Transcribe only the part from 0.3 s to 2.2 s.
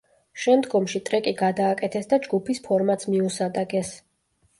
შემდგომში ტრეკი გადააკეთეს და